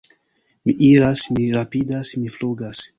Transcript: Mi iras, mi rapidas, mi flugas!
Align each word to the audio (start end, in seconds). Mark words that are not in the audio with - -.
Mi 0.69 0.75
iras, 0.89 1.27
mi 1.37 1.47
rapidas, 1.59 2.15
mi 2.23 2.37
flugas! 2.39 2.87